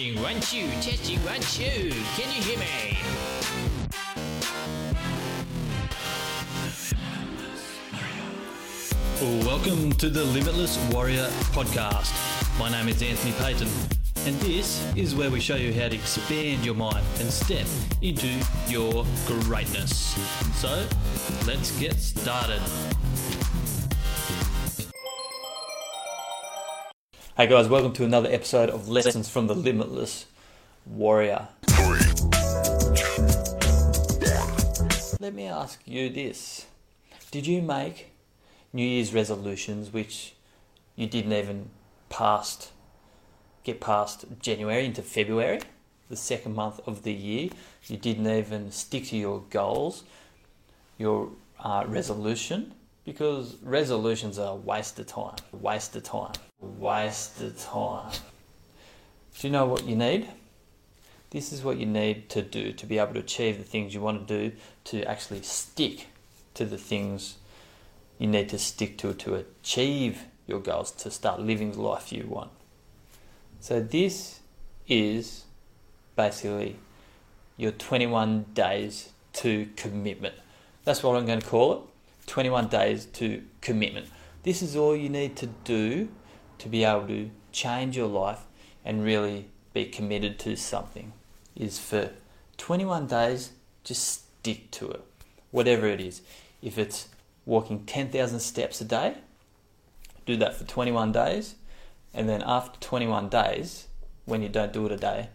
Testing 0.00 0.22
one 0.22 0.40
two, 0.40 0.66
testing 0.80 1.18
one 1.26 1.40
two. 1.40 1.90
Can 2.16 2.34
you 2.34 2.42
hear 2.42 2.58
me? 2.58 2.96
Welcome 9.44 9.92
to 9.92 10.08
the 10.08 10.24
Limitless 10.24 10.78
Warrior 10.90 11.26
podcast. 11.52 12.14
My 12.58 12.70
name 12.70 12.88
is 12.88 13.02
Anthony 13.02 13.32
Payten, 13.32 13.68
and 14.26 14.34
this 14.40 14.82
is 14.96 15.14
where 15.14 15.30
we 15.30 15.38
show 15.38 15.56
you 15.56 15.70
how 15.74 15.88
to 15.88 15.94
expand 15.94 16.64
your 16.64 16.76
mind 16.76 17.04
and 17.18 17.28
step 17.30 17.66
into 18.00 18.28
your 18.68 19.04
greatness. 19.26 20.16
So, 20.58 20.86
let's 21.46 21.78
get 21.78 21.96
started. 21.96 22.62
Hey 27.40 27.46
guys, 27.46 27.70
welcome 27.70 27.94
to 27.94 28.04
another 28.04 28.28
episode 28.30 28.68
of 28.68 28.90
Lessons 28.90 29.30
from 29.30 29.46
the 29.46 29.54
Limitless 29.54 30.26
Warrior. 30.84 31.48
Let 35.18 35.32
me 35.32 35.46
ask 35.46 35.80
you 35.86 36.10
this 36.10 36.66
Did 37.30 37.46
you 37.46 37.62
make 37.62 38.10
New 38.74 38.84
Year's 38.84 39.14
resolutions 39.14 39.90
which 39.90 40.34
you 40.96 41.06
didn't 41.06 41.32
even 41.32 41.70
past 42.10 42.72
get 43.64 43.80
past 43.80 44.26
January 44.42 44.84
into 44.84 45.00
February, 45.00 45.62
the 46.10 46.16
second 46.16 46.54
month 46.54 46.78
of 46.86 47.04
the 47.04 47.14
year. 47.14 47.48
You 47.86 47.96
didn't 47.96 48.26
even 48.26 48.70
stick 48.70 49.06
to 49.06 49.16
your 49.16 49.44
goals, 49.48 50.04
your 50.98 51.30
uh, 51.58 51.84
resolution, 51.88 52.74
because 53.04 53.56
resolutions 53.62 54.38
are 54.38 54.52
a 54.52 54.56
waste 54.56 54.98
of 54.98 55.06
time. 55.06 55.36
Waste 55.52 55.96
of 55.96 56.04
time. 56.04 56.32
Waste 56.60 57.40
of 57.40 57.58
time. 57.58 58.12
Do 59.38 59.46
you 59.46 59.52
know 59.52 59.66
what 59.66 59.84
you 59.86 59.96
need? 59.96 60.28
This 61.30 61.52
is 61.52 61.62
what 61.62 61.78
you 61.78 61.86
need 61.86 62.28
to 62.30 62.42
do 62.42 62.72
to 62.72 62.86
be 62.86 62.98
able 62.98 63.14
to 63.14 63.20
achieve 63.20 63.58
the 63.58 63.64
things 63.64 63.94
you 63.94 64.00
want 64.00 64.26
to 64.26 64.48
do, 64.50 64.56
to 64.84 65.04
actually 65.04 65.42
stick 65.42 66.08
to 66.54 66.64
the 66.64 66.76
things 66.76 67.36
you 68.18 68.26
need 68.26 68.48
to 68.50 68.58
stick 68.58 68.98
to 68.98 69.14
to 69.14 69.36
achieve 69.36 70.24
your 70.46 70.60
goals, 70.60 70.90
to 70.90 71.10
start 71.10 71.40
living 71.40 71.72
the 71.72 71.80
life 71.80 72.12
you 72.12 72.26
want. 72.26 72.50
So, 73.60 73.80
this 73.80 74.40
is 74.88 75.44
basically 76.16 76.76
your 77.56 77.72
21 77.72 78.46
days 78.52 79.10
to 79.34 79.68
commitment. 79.76 80.34
That's 80.84 81.02
what 81.02 81.16
I'm 81.16 81.26
going 81.26 81.40
to 81.40 81.46
call 81.46 81.72
it 81.74 81.89
21 82.30 82.68
days 82.68 83.06
to 83.06 83.42
commitment. 83.60 84.06
This 84.44 84.62
is 84.62 84.76
all 84.76 84.94
you 84.94 85.08
need 85.08 85.34
to 85.38 85.46
do 85.64 86.08
to 86.58 86.68
be 86.68 86.84
able 86.84 87.08
to 87.08 87.28
change 87.50 87.96
your 87.96 88.06
life 88.06 88.42
and 88.84 89.02
really 89.02 89.48
be 89.74 89.86
committed 89.86 90.38
to 90.38 90.56
something 90.56 91.12
is 91.56 91.80
for 91.80 92.10
21 92.56 93.08
days 93.08 93.50
just 93.82 94.06
stick 94.06 94.70
to 94.70 94.88
it 94.92 95.02
whatever 95.50 95.88
it 95.88 96.00
is 96.00 96.22
if 96.62 96.78
it's 96.78 97.08
walking 97.46 97.84
10,000 97.84 98.38
steps 98.38 98.80
a 98.80 98.84
day. 98.84 99.16
Do 100.24 100.36
that 100.36 100.54
for 100.54 100.62
21 100.62 101.10
days. 101.10 101.56
And 102.14 102.28
then 102.28 102.44
after 102.46 102.78
21 102.78 103.28
days, 103.28 103.88
when 104.24 104.40
you 104.40 104.48
don't 104.48 104.72
do 104.72 104.86
it 104.86 104.92
a 104.92 104.96
day, 104.96 105.30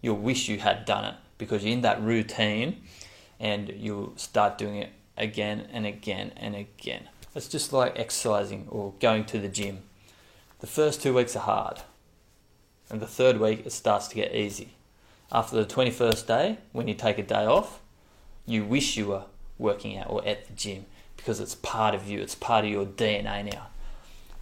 you'll 0.00 0.16
wish 0.16 0.48
you 0.48 0.58
had 0.58 0.84
done 0.86 1.04
it 1.04 1.14
because 1.38 1.62
you're 1.62 1.72
in 1.72 1.82
that 1.82 2.02
routine 2.02 2.82
and 3.38 3.68
you'll 3.76 4.16
start 4.16 4.58
doing 4.58 4.76
it 4.76 4.90
again 5.20 5.68
and 5.72 5.86
again 5.86 6.32
and 6.36 6.56
again. 6.56 7.08
It's 7.34 7.46
just 7.46 7.72
like 7.72 7.96
exercising 7.96 8.66
or 8.68 8.94
going 8.98 9.24
to 9.26 9.38
the 9.38 9.48
gym. 9.48 9.82
The 10.58 10.66
first 10.66 11.00
two 11.00 11.14
weeks 11.14 11.36
are 11.36 11.40
hard, 11.40 11.80
and 12.90 13.00
the 13.00 13.06
third 13.06 13.38
week 13.38 13.64
it 13.64 13.72
starts 13.72 14.08
to 14.08 14.16
get 14.16 14.34
easy. 14.34 14.72
After 15.30 15.56
the 15.56 15.64
21st 15.64 16.26
day, 16.26 16.58
when 16.72 16.88
you 16.88 16.94
take 16.94 17.18
a 17.18 17.22
day 17.22 17.46
off, 17.46 17.78
you 18.46 18.64
wish 18.64 18.96
you 18.96 19.06
were 19.06 19.24
working 19.58 19.96
out 19.96 20.10
or 20.10 20.26
at 20.26 20.46
the 20.48 20.52
gym 20.54 20.86
because 21.16 21.38
it's 21.38 21.54
part 21.54 21.94
of 21.94 22.08
you, 22.08 22.18
it's 22.20 22.34
part 22.34 22.64
of 22.64 22.70
your 22.70 22.86
DNA 22.86 23.52
now. 23.52 23.68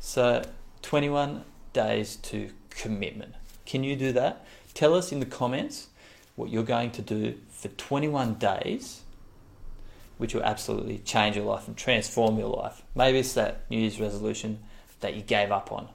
So, 0.00 0.44
21 0.82 1.44
days 1.72 2.16
to 2.16 2.50
commitment. 2.70 3.34
Can 3.66 3.84
you 3.84 3.96
do 3.96 4.12
that? 4.12 4.46
Tell 4.72 4.94
us 4.94 5.12
in 5.12 5.20
the 5.20 5.26
comments 5.26 5.88
what 6.36 6.50
you're 6.50 6.62
going 6.62 6.92
to 6.92 7.02
do 7.02 7.34
for 7.50 7.68
21 7.68 8.34
days, 8.34 9.02
which 10.18 10.34
will 10.34 10.42
absolutely 10.42 10.98
change 10.98 11.36
your 11.36 11.46
life 11.46 11.66
and 11.66 11.76
transform 11.76 12.38
your 12.38 12.54
life. 12.54 12.82
Maybe 12.94 13.18
it's 13.18 13.32
that 13.34 13.62
New 13.70 13.78
Year's 13.78 14.00
resolution 14.00 14.58
that 15.00 15.14
you 15.14 15.22
gave 15.22 15.50
up 15.50 15.72
on. 15.72 15.88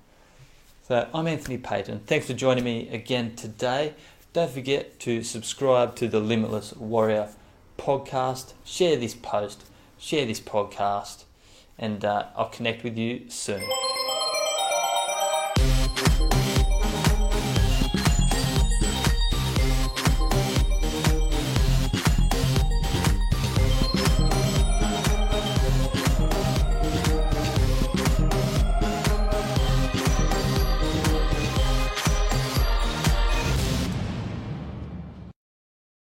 So, 0.88 1.08
I'm 1.14 1.28
Anthony 1.28 1.58
Payten. 1.58 2.02
Thanks 2.06 2.28
for 2.28 2.34
joining 2.34 2.64
me 2.64 2.90
again 2.90 3.36
today. 3.36 3.94
Don't 4.34 4.52
forget 4.52 5.00
to 5.02 5.24
subscribe 5.24 5.96
to 5.98 6.08
the 6.08 6.20
Limitless 6.20 6.76
Warrior 6.76 7.30
podcast, 7.78 8.54
share 8.66 8.98
this 8.98 9.14
post 9.14 9.64
share 10.04 10.26
this 10.26 10.42
podcast, 10.42 11.24
and 11.80 12.04
uh, 12.04 12.26
I'll 12.36 12.50
connect 12.50 12.84
with 12.84 12.98
you 12.98 13.30
soon. 13.30 13.64